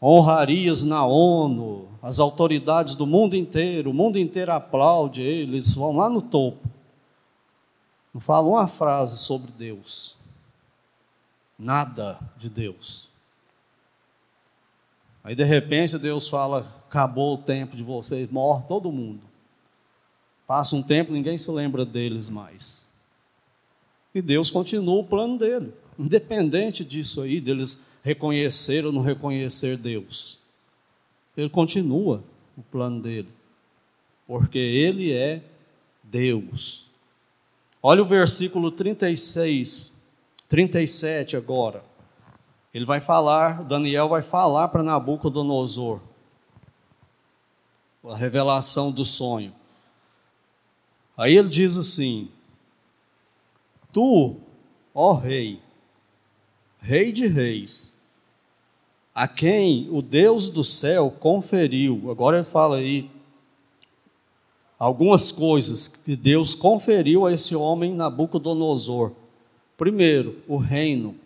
[0.00, 6.08] honrarias na ONU, as autoridades do mundo inteiro, o mundo inteiro aplaude eles, vão lá
[6.08, 6.68] no topo.
[8.14, 10.16] Não falam uma frase sobre Deus.
[11.58, 13.08] Nada de Deus.
[15.24, 19.20] Aí de repente Deus fala: acabou o tempo de vocês, morre todo mundo.
[20.46, 22.86] Passa um tempo, ninguém se lembra deles mais.
[24.14, 27.78] E Deus continua o plano dele, independente disso aí, deles
[28.08, 30.38] reconhecer ou não reconhecer Deus.
[31.36, 32.24] Ele continua
[32.56, 33.28] o plano dele,
[34.26, 35.42] porque ele é
[36.02, 36.86] Deus.
[37.82, 39.94] Olha o versículo 36,
[40.48, 41.84] 37 agora.
[42.72, 46.00] Ele vai falar, Daniel vai falar para Nabucodonosor
[48.04, 49.52] a revelação do sonho.
[51.14, 52.30] Aí ele diz assim:
[53.92, 54.36] Tu,
[54.94, 55.60] ó rei,
[56.80, 57.97] rei de reis,
[59.18, 62.08] a quem o Deus do céu conferiu.
[62.08, 63.10] Agora ele fala aí
[64.78, 69.10] algumas coisas que Deus conferiu a esse homem Nabucodonosor.
[69.76, 71.16] Primeiro, o reino.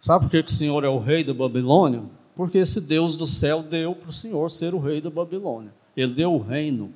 [0.00, 2.04] Sabe por que o Senhor é o rei da Babilônia?
[2.36, 5.74] Porque esse Deus do céu deu para o Senhor ser o rei da Babilônia.
[5.96, 6.94] Ele deu o reino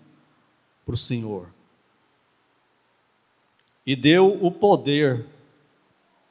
[0.86, 1.48] para o Senhor.
[3.84, 5.26] E deu o poder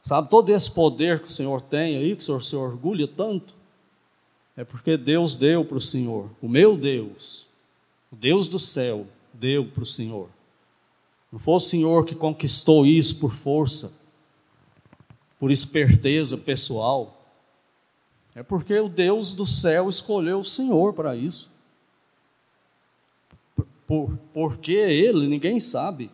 [0.02, 3.54] Sabe, todo esse poder que o Senhor tem aí, que o Senhor se orgulha tanto,
[4.58, 6.30] é porque Deus deu para o Senhor.
[6.42, 7.46] O meu Deus,
[8.12, 10.30] o Deus do céu, deu para o Senhor.
[11.32, 13.94] Não foi o Senhor que conquistou isso por força,
[15.40, 17.18] por esperteza pessoal.
[18.36, 21.50] É porque o Deus do céu escolheu o Senhor para isso.
[23.88, 26.10] Por, porque Ele, ninguém sabe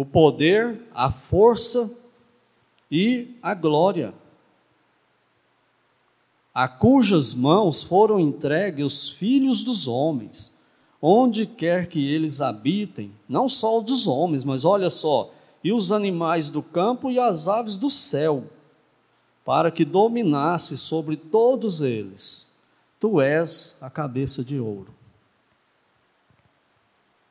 [0.00, 1.90] o poder, a força
[2.90, 4.14] e a glória,
[6.54, 10.56] a cujas mãos foram entregues os filhos dos homens,
[11.02, 15.92] onde quer que eles habitem, não só os dos homens, mas olha só, e os
[15.92, 18.44] animais do campo e as aves do céu,
[19.44, 22.46] para que dominasse sobre todos eles.
[22.98, 24.94] Tu és a cabeça de ouro.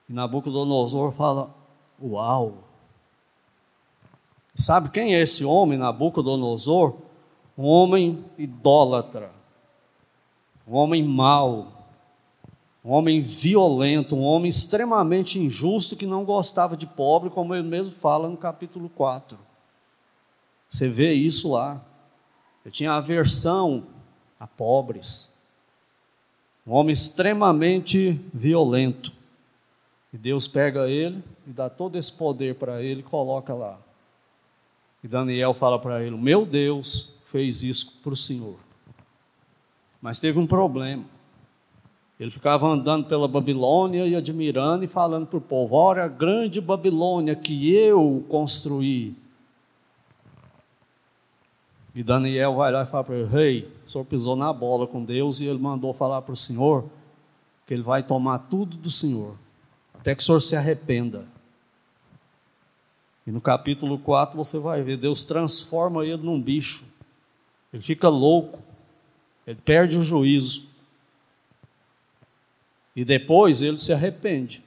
[0.07, 1.58] E Nabucodonosor fala:
[2.01, 2.63] Uau!
[4.53, 6.97] Sabe quem é esse homem, Nabucodonosor?
[7.57, 9.31] Um homem idólatra,
[10.67, 11.79] um homem mau,
[12.83, 17.93] um homem violento, um homem extremamente injusto que não gostava de pobre, como ele mesmo
[17.93, 19.37] fala no capítulo 4.
[20.69, 21.83] Você vê isso lá.
[22.63, 23.83] Ele tinha aversão
[24.39, 25.29] a pobres.
[26.65, 29.11] Um homem extremamente violento.
[30.11, 33.79] E Deus pega ele e dá todo esse poder para ele e coloca lá.
[35.03, 38.57] E Daniel fala para ele: Meu Deus fez isso para o Senhor.
[40.01, 41.03] Mas teve um problema.
[42.19, 46.59] Ele ficava andando pela Babilônia e admirando e falando para o povo: Olha a grande
[46.59, 49.15] Babilônia que eu construí.
[51.95, 55.03] E Daniel vai lá e fala para ele: Rei, o senhor pisou na bola com
[55.03, 56.85] Deus e ele mandou falar para o senhor
[57.65, 59.35] que ele vai tomar tudo do senhor,
[59.99, 61.25] até que o senhor se arrependa.
[63.27, 66.85] E no capítulo 4 você vai ver: Deus transforma ele num bicho,
[67.71, 68.59] ele fica louco,
[69.45, 70.67] ele perde o juízo.
[72.95, 74.63] E depois ele se arrepende.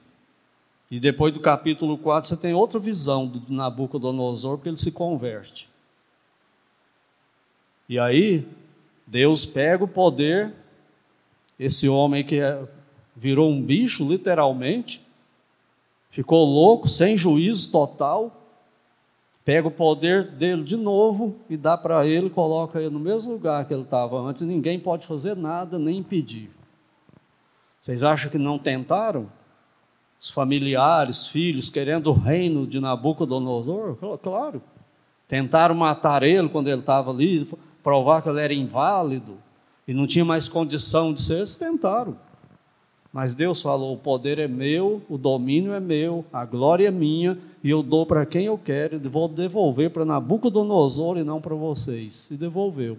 [0.89, 5.67] E depois do capítulo 4 você tem outra visão do Nabucodonosor, porque ele se converte.
[7.89, 8.47] E aí,
[9.05, 10.53] Deus pega o poder,
[11.59, 12.65] esse homem que é,
[13.15, 15.01] virou um bicho, literalmente,
[16.13, 18.31] ficou louco, sem juízo total,
[19.43, 23.65] pega o poder dele de novo e dá para ele, coloca ele no mesmo lugar
[23.65, 26.51] que ele estava antes, ninguém pode fazer nada nem impedir.
[27.81, 29.27] Vocês acham que não tentaram?
[30.19, 33.97] Os familiares, filhos, querendo o reino de Nabucodonosor?
[34.21, 34.61] Claro.
[35.27, 37.49] Tentaram matar ele quando ele estava ali,
[37.81, 39.37] provar que ele era inválido
[39.87, 42.15] e não tinha mais condição de ser, eles tentaram.
[43.13, 47.37] Mas Deus falou: o poder é meu, o domínio é meu, a glória é minha,
[47.63, 51.53] e eu dou para quem eu quero, e vou devolver para Nabucodonosor e não para
[51.53, 52.27] vocês.
[52.31, 52.97] E devolveu.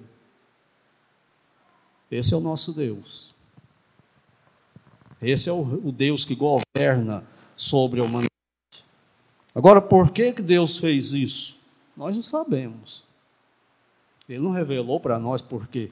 [2.08, 3.34] Esse é o nosso Deus.
[5.20, 7.24] Esse é o, o Deus que governa
[7.56, 8.28] sobre a humanidade.
[9.52, 11.58] Agora, por que, que Deus fez isso?
[11.96, 13.02] Nós não sabemos.
[14.28, 15.90] Ele não revelou para nós por quê.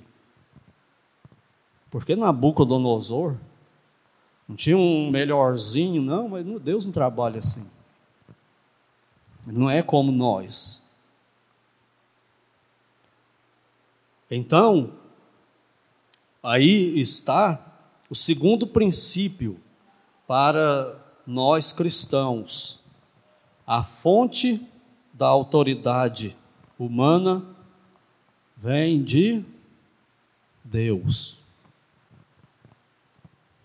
[1.90, 3.36] Porque Nabucodonosor
[4.52, 7.66] não tinha um melhorzinho, não, mas Deus não trabalha assim.
[9.46, 10.80] Não é como nós.
[14.30, 14.92] Então,
[16.42, 17.58] aí está
[18.10, 19.58] o segundo princípio
[20.26, 22.78] para nós cristãos.
[23.66, 24.60] A fonte
[25.14, 26.36] da autoridade
[26.78, 27.42] humana
[28.54, 29.42] vem de
[30.62, 31.41] Deus.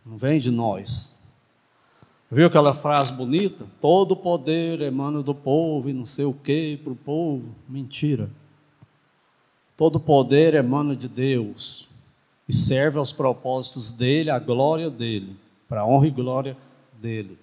[0.08, 1.14] Não vem de nós.
[2.32, 3.66] Viu aquela frase bonita?
[3.82, 7.54] Todo poder emana do povo e não sei o que para o povo.
[7.68, 8.30] Mentira.
[9.76, 11.90] Todo poder emana de Deus
[12.48, 15.36] e serve aos propósitos dele, à glória dele,
[15.68, 16.58] para a honra e glória
[16.94, 17.38] dele.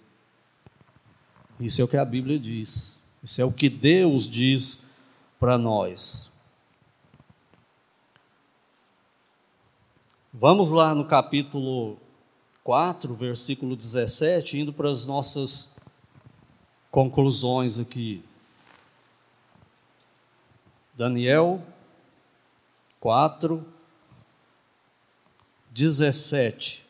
[1.61, 2.99] Isso é o que a Bíblia diz.
[3.23, 4.83] Isso é o que Deus diz
[5.39, 6.33] para nós.
[10.33, 11.99] Vamos lá no capítulo
[12.65, 15.69] 4, versículo 17, indo para as nossas
[16.91, 18.25] conclusões aqui.
[20.95, 21.63] Daniel
[23.01, 23.63] 4,
[25.71, 26.83] 17.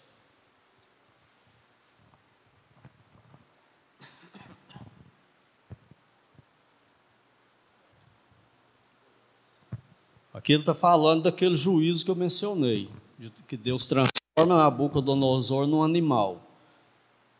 [10.32, 15.80] Aqui ele está falando daquele juízo que eu mencionei de que Deus transforma Nabucodonosor num
[15.80, 16.40] animal.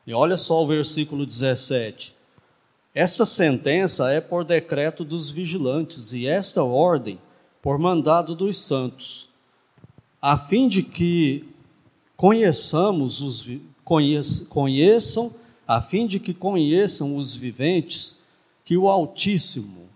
[0.07, 2.14] E olha só o versículo 17.
[2.94, 7.18] Esta sentença é por decreto dos vigilantes, e esta ordem
[7.61, 9.28] por mandado dos santos,
[10.22, 11.44] a fim de que
[12.16, 13.44] conheçamos os
[14.48, 15.35] conheçam,
[15.66, 18.20] a fim de que conheçam os viventes
[18.64, 19.88] que o Altíssimo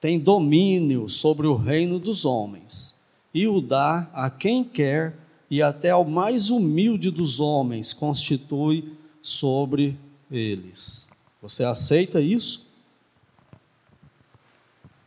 [0.00, 2.98] tem domínio sobre o reino dos homens
[3.34, 9.98] e o dá a quem quer, e até ao mais humilde dos homens constitui sobre
[10.30, 11.06] eles.
[11.40, 12.66] Você aceita isso?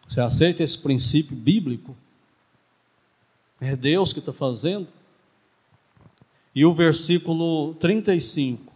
[0.08, 1.96] Você aceita esse princípio bíblico?
[3.60, 4.88] É Deus que está fazendo?
[6.54, 8.74] E o versículo 35.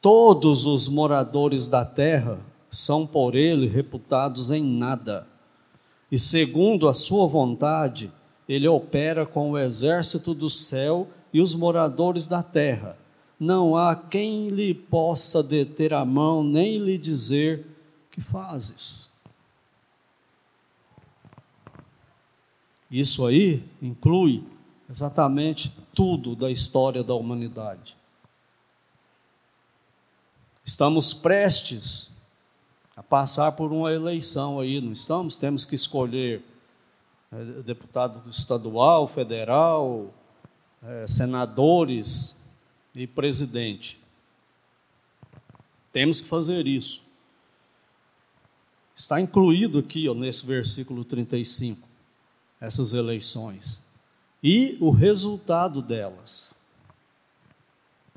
[0.00, 5.26] Todos os moradores da terra são por ele reputados em nada.
[6.14, 8.08] E segundo a sua vontade,
[8.48, 12.96] ele opera com o exército do céu e os moradores da terra.
[13.36, 17.66] Não há quem lhe possa deter a mão, nem lhe dizer:
[18.12, 19.10] Que fazes?
[22.88, 24.44] Isso aí inclui
[24.88, 27.96] exatamente tudo da história da humanidade.
[30.64, 32.13] Estamos prestes
[32.96, 35.36] a passar por uma eleição aí, não estamos?
[35.36, 36.42] Temos que escolher
[37.32, 40.14] é, deputado estadual, federal,
[40.82, 42.36] é, senadores
[42.94, 44.00] e presidente.
[45.92, 47.02] Temos que fazer isso.
[48.94, 51.88] Está incluído aqui, ó, nesse versículo 35,
[52.60, 53.84] essas eleições.
[54.42, 56.54] E o resultado delas.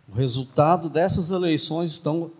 [0.07, 2.31] O resultado dessas eleições estão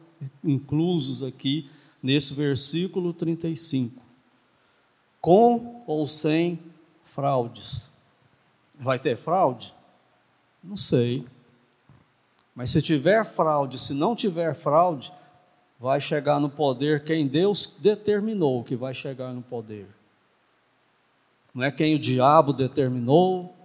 [0.44, 1.70] inclusos aqui
[2.02, 4.02] nesse versículo 35.
[5.20, 6.60] Com ou sem
[7.04, 7.92] fraudes.
[8.76, 9.74] Vai ter fraude?
[10.64, 11.26] Não sei.
[12.56, 15.12] Mas se tiver fraude, se não tiver fraude,
[15.80, 19.88] vai chegar no poder quem Deus determinou que vai chegar no poder.
[21.54, 23.56] Não é quem o diabo determinou,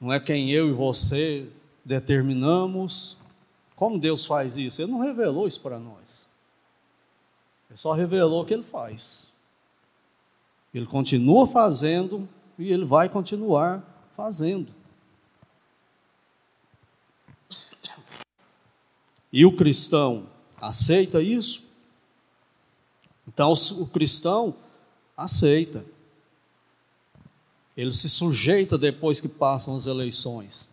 [0.00, 1.48] não é quem eu e você
[1.84, 3.16] determinamos.
[3.74, 4.82] Como Deus faz isso?
[4.82, 6.27] Ele não revelou isso para nós.
[7.68, 9.28] Ele só revelou o que ele faz.
[10.72, 13.82] Ele continua fazendo e ele vai continuar
[14.16, 14.74] fazendo.
[19.32, 20.26] E o cristão
[20.60, 21.62] aceita isso?
[23.26, 24.54] Então, o cristão
[25.16, 25.84] aceita.
[27.76, 30.68] Ele se sujeita depois que passam as eleições.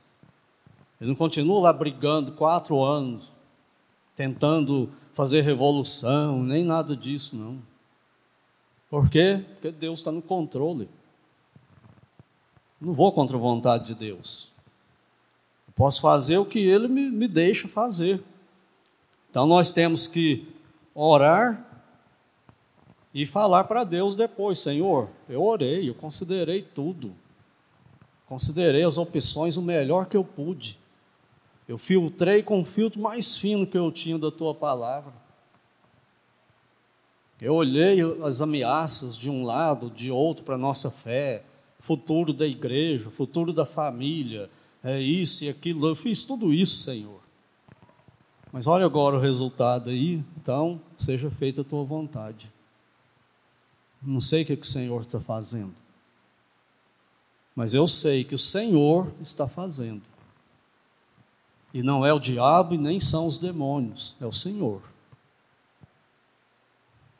[0.99, 3.29] Ele não continua lá brigando quatro anos,
[4.16, 7.59] tentando fazer revolução, nem nada disso, não.
[8.89, 9.43] Por quê?
[9.53, 10.89] Porque Deus está no controle.
[12.80, 14.51] Não vou contra a vontade de Deus.
[15.68, 18.24] Eu posso fazer o que Ele me, me deixa fazer.
[19.30, 20.47] Então nós temos que
[20.93, 21.66] orar
[23.13, 27.13] e falar para Deus depois: Senhor, eu orei, eu considerei tudo.
[28.26, 30.80] Considerei as opções o melhor que eu pude.
[31.68, 35.13] Eu filtrei com o filtro mais fino que eu tinha da tua palavra.
[37.41, 41.43] Eu olhei as ameaças de um lado, de outro para a nossa fé,
[41.80, 44.49] futuro da igreja, futuro da família,
[44.84, 45.88] é isso e aquilo.
[45.88, 47.20] Eu fiz tudo isso, Senhor.
[48.51, 52.49] Mas olha agora o resultado aí, então seja feita a tua vontade.
[54.01, 55.74] Não sei o que, que o Senhor está fazendo,
[57.55, 60.03] mas eu sei que o Senhor está fazendo.
[61.76, 64.82] E não é o diabo e nem são os demônios, é o Senhor.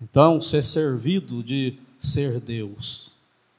[0.02, 3.12] Então, ser servido de ser Deus.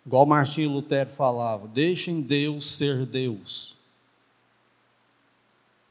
[0.07, 3.77] Igual Martinho Lutero falava, deixem Deus ser Deus.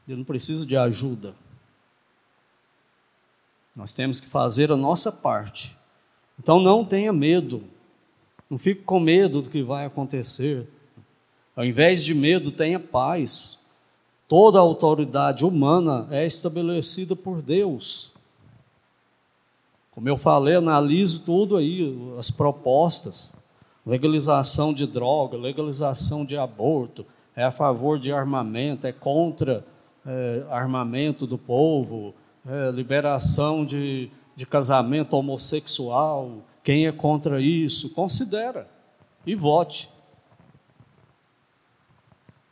[0.08, 1.36] Ele não precisa de ajuda.
[3.76, 5.76] Nós temos que fazer a nossa parte.
[6.36, 7.62] Então não tenha medo.
[8.50, 10.66] Não fique com medo do que vai acontecer.
[11.54, 13.56] Ao invés de medo, tenha paz.
[14.28, 18.10] Toda autoridade humana é estabelecida por Deus.
[19.92, 23.32] Como eu falei, analise tudo aí, as propostas.
[23.86, 27.06] Legalização de droga, legalização de aborto,
[27.36, 29.64] é a favor de armamento, é contra
[30.04, 32.12] é, armamento do povo,
[32.46, 38.68] é, liberação de, de casamento homossexual, quem é contra isso, considera
[39.24, 39.88] e vote.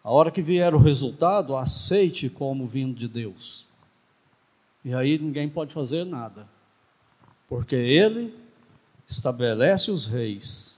[0.04, 3.66] A hora que vier o resultado, aceite como vindo de Deus.
[4.84, 6.46] E aí ninguém pode fazer nada,
[7.48, 8.34] porque Ele
[9.08, 10.76] estabelece os reis.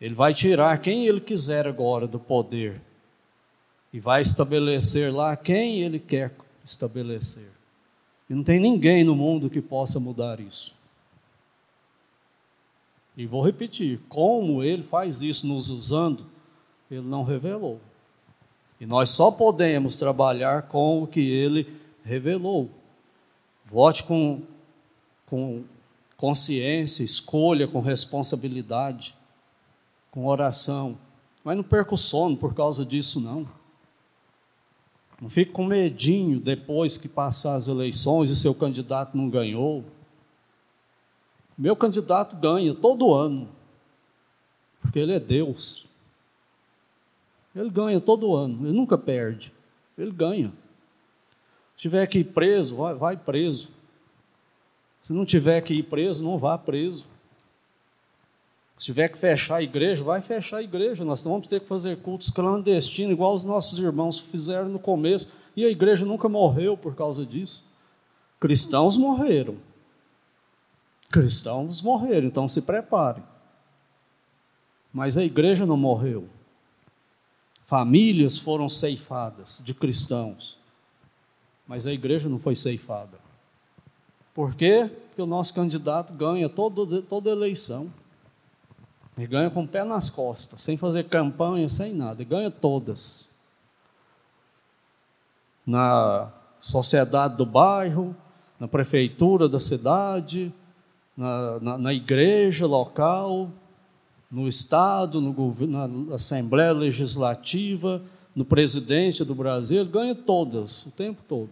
[0.00, 2.80] Ele vai tirar quem Ele quiser agora do poder
[3.92, 6.34] e vai estabelecer lá quem Ele quer
[6.64, 7.50] estabelecer.
[8.30, 10.74] E não tem ninguém no mundo que possa mudar isso.
[13.14, 16.26] E vou repetir: como ele faz isso nos usando,
[16.90, 17.80] ele não revelou.
[18.80, 21.74] E nós só podemos trabalhar com o que ele
[22.04, 22.70] revelou.
[23.64, 24.42] Vote com,
[25.26, 25.64] com
[26.16, 29.14] consciência, escolha com responsabilidade,
[30.10, 30.96] com oração.
[31.42, 33.48] Mas não perca o sono por causa disso, não.
[35.20, 39.82] Não fique com medinho depois que passar as eleições e seu candidato não ganhou.
[41.56, 43.48] Meu candidato ganha todo ano,
[44.82, 45.85] porque ele é Deus.
[47.56, 49.50] Ele ganha todo ano, ele nunca perde,
[49.96, 50.52] ele ganha.
[51.74, 53.70] Se tiver que ir preso, vai, vai preso.
[55.02, 57.06] Se não tiver que ir preso, não vá preso.
[58.78, 61.02] Se tiver que fechar a igreja, vai fechar a igreja.
[61.02, 65.32] Nós vamos ter que fazer cultos clandestinos, igual os nossos irmãos fizeram no começo.
[65.56, 67.64] E a igreja nunca morreu por causa disso.
[68.38, 69.56] Cristãos morreram.
[71.10, 73.22] Cristãos morreram, então se preparem.
[74.92, 76.28] Mas a igreja não morreu.
[77.66, 80.56] Famílias foram ceifadas de cristãos.
[81.66, 83.18] Mas a igreja não foi ceifada.
[84.32, 84.88] Por quê?
[85.08, 87.92] Porque o nosso candidato ganha toda, toda eleição.
[89.18, 92.22] Ele ganha com o pé nas costas, sem fazer campanha, sem nada.
[92.22, 93.28] Ele ganha todas.
[95.66, 98.14] Na sociedade do bairro,
[98.60, 100.54] na prefeitura da cidade,
[101.16, 103.50] na, na, na igreja local,
[104.36, 108.02] no Estado, no, na Assembleia Legislativa,
[108.34, 111.48] no presidente do Brasil, ele ganha todas, o tempo todo.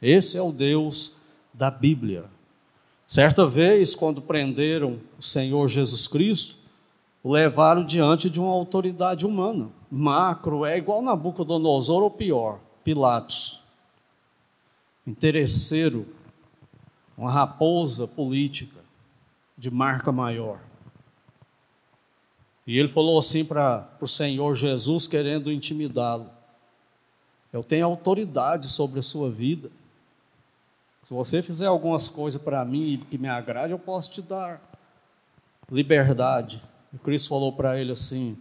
[0.00, 1.14] Esse é o Deus
[1.52, 2.24] da Bíblia.
[3.06, 6.56] Certa vez, quando prenderam o Senhor Jesus Cristo,
[7.22, 9.68] o levaram diante de uma autoridade humana.
[9.90, 13.60] Macro é igual Nabucodonosor ou pior, Pilatos.
[15.06, 16.06] Interesseiro,
[17.14, 18.75] uma raposa política
[19.56, 20.60] de marca maior.
[22.66, 26.28] E ele falou assim para o Senhor Jesus, querendo intimidá-lo:
[27.52, 29.70] Eu tenho autoridade sobre a sua vida.
[31.04, 34.60] Se você fizer algumas coisas para mim que me agrade, eu posso te dar
[35.70, 36.60] liberdade.
[36.92, 38.36] E Cristo falou para ele assim: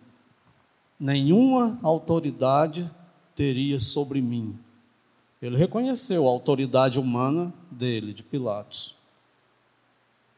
[0.99, 2.89] Nenhuma autoridade
[3.35, 4.57] teria sobre mim.
[5.39, 8.94] Ele reconheceu a autoridade humana dele, de Pilatos.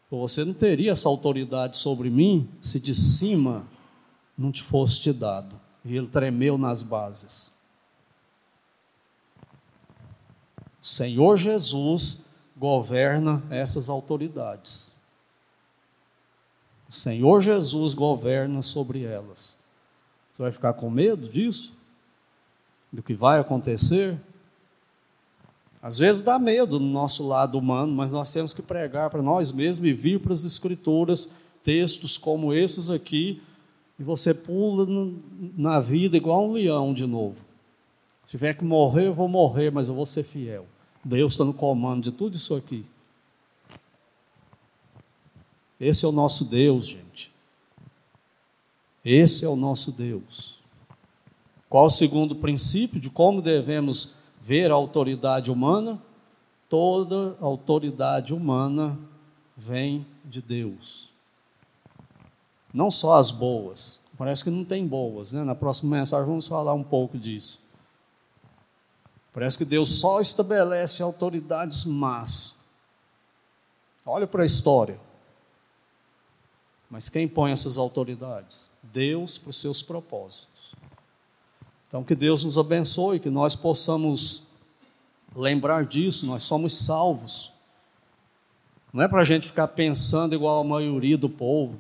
[0.09, 3.67] Você não teria essa autoridade sobre mim se de cima
[4.37, 5.59] não te fosse te dado.
[5.83, 7.51] E ele tremeu nas bases.
[10.81, 14.93] O Senhor Jesus governa essas autoridades.
[16.87, 19.55] O Senhor Jesus governa sobre elas.
[20.31, 21.75] Você vai ficar com medo disso?
[22.91, 24.17] Do que vai acontecer?
[25.81, 29.51] Às vezes dá medo no nosso lado humano, mas nós temos que pregar para nós
[29.51, 31.31] mesmos e vir para as Escrituras
[31.63, 33.41] textos como esses aqui,
[33.99, 34.87] e você pula
[35.57, 37.35] na vida igual um leão de novo.
[38.25, 40.65] Se tiver que morrer, eu vou morrer, mas eu vou ser fiel.
[41.03, 42.85] Deus está no comando de tudo isso aqui.
[45.79, 47.31] Esse é o nosso Deus, gente.
[49.03, 50.59] Esse é o nosso Deus.
[51.69, 54.13] Qual o segundo princípio de como devemos
[54.47, 56.01] ver a autoridade humana?
[56.69, 58.97] Toda autoridade humana
[59.57, 61.09] vem de Deus.
[62.73, 63.99] Não só as boas.
[64.17, 65.43] Parece que não tem boas, né?
[65.43, 67.59] Na próxima mensagem vamos falar um pouco disso.
[69.33, 72.55] Parece que Deus só estabelece autoridades más.
[74.05, 74.97] Olha para a história.
[76.89, 78.65] Mas quem põe essas autoridades?
[78.81, 80.56] Deus para os seus propósitos.
[81.87, 84.43] Então, que Deus nos abençoe, que nós possamos
[85.35, 87.51] lembrar disso, nós somos salvos.
[88.91, 91.79] Não é para a gente ficar pensando igual a maioria do povo,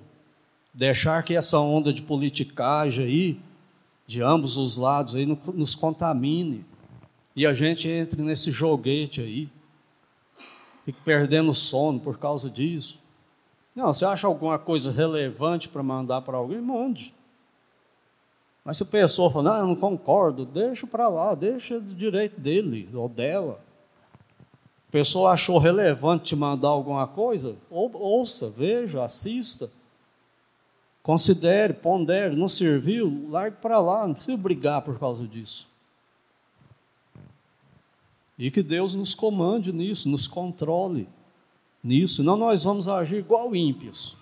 [0.73, 3.39] deixar que essa onda de politicagem aí,
[4.05, 6.63] de ambos os lados, aí, nos contamine
[7.35, 9.49] e a gente entra nesse joguete aí,
[10.85, 12.99] fica perdendo sono por causa disso.
[13.75, 16.61] Não, você acha alguma coisa relevante para mandar para alguém?
[16.61, 17.13] Mande.
[18.67, 22.37] Mas se a pessoa fala, não, eu não concordo, deixa para lá, deixa do direito
[22.37, 23.61] dele ou dela.
[24.89, 27.55] A pessoa achou relevante te mandar alguma coisa?
[27.69, 29.71] Ou, ouça, veja, assista.
[31.01, 35.65] Considere, pondere, não serviu, largue para lá, não precisa brigar por causa disso.
[38.37, 41.07] E que Deus nos comande nisso, nos controle
[41.81, 42.17] nisso.
[42.17, 44.17] Senão nós vamos agir igual ímpios.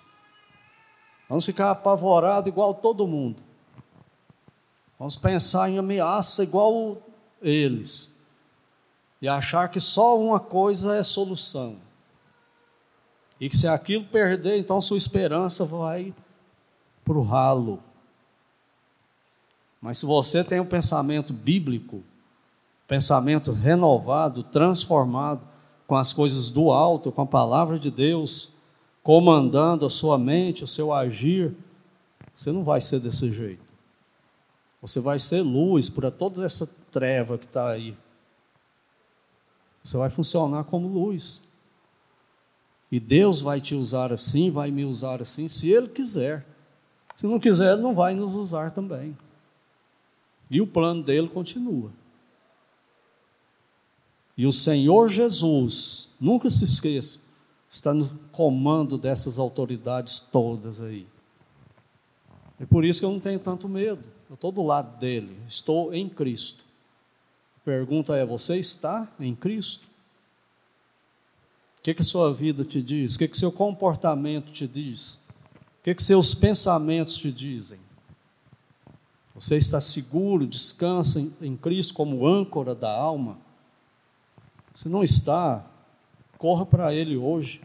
[1.28, 3.45] Vamos ficar apavorados igual todo mundo.
[4.98, 6.98] Vamos pensar em ameaça igual
[7.42, 8.10] eles.
[9.20, 11.76] E achar que só uma coisa é solução.
[13.40, 16.14] E que se aquilo perder, então sua esperança vai
[17.04, 17.82] para o ralo.
[19.80, 22.02] Mas se você tem um pensamento bíblico,
[22.88, 25.42] pensamento renovado, transformado
[25.86, 28.52] com as coisas do alto, com a palavra de Deus,
[29.02, 31.54] comandando a sua mente, o seu agir,
[32.34, 33.65] você não vai ser desse jeito.
[34.80, 37.96] Você vai ser luz para toda essa treva que está aí.
[39.82, 41.42] Você vai funcionar como luz.
[42.90, 46.46] E Deus vai te usar assim, vai me usar assim, se Ele quiser.
[47.16, 49.16] Se não quiser, Ele não vai nos usar também.
[50.50, 51.90] E o plano dele continua.
[54.36, 57.20] E o Senhor Jesus, nunca se esqueça,
[57.70, 61.06] está no comando dessas autoridades todas aí.
[62.60, 64.02] É por isso que eu não tenho tanto medo.
[64.28, 66.64] Eu estou do lado dele, estou em Cristo.
[67.60, 69.86] A pergunta é: você está em Cristo?
[71.78, 73.14] O que, que sua vida te diz?
[73.14, 75.20] O que, que seu comportamento te diz?
[75.80, 77.78] O que, que seus pensamentos te dizem?
[79.36, 83.38] Você está seguro, descansa em, em Cristo como âncora da alma?
[84.74, 85.64] Se não está,
[86.38, 87.60] corra para Ele hoje.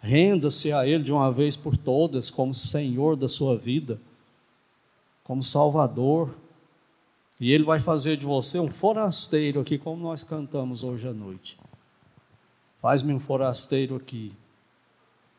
[0.00, 4.00] Renda-se a Ele de uma vez por todas, como Senhor da sua vida,
[5.30, 6.34] como Salvador.
[7.38, 11.56] E Ele vai fazer de você um forasteiro aqui, como nós cantamos hoje à noite.
[12.82, 14.32] Faz-me um forasteiro aqui,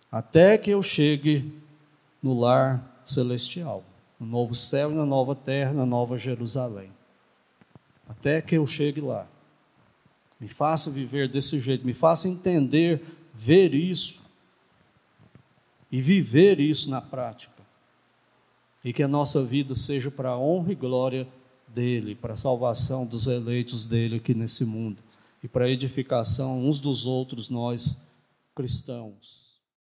[0.09, 1.53] até que eu chegue
[2.23, 3.83] no lar celestial,
[4.17, 6.89] no novo céu e na nova terra, na nova Jerusalém.
[8.07, 9.27] Até que eu chegue lá.
[10.39, 14.21] Me faça viver desse jeito, me faça entender, ver isso
[15.91, 17.50] e viver isso na prática.
[18.83, 21.27] E que a nossa vida seja para a honra e glória
[21.67, 25.01] dele, para a salvação dos eleitos dele aqui nesse mundo
[25.43, 28.01] e para a edificação uns dos outros, nós
[28.55, 29.50] cristãos.